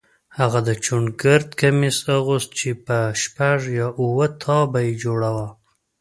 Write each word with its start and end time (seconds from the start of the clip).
هغه 0.37 0.59
د 0.67 0.69
چوڼ 0.85 1.03
ګرد 1.21 1.49
کمیس 1.59 1.97
اغوست 2.17 2.49
چې 2.59 2.69
په 2.85 2.97
شپږ 3.21 3.59
یا 3.79 3.87
اووه 4.01 4.27
تابه 4.43 4.79
یې 4.85 4.93
جوړاوه. 5.03 5.47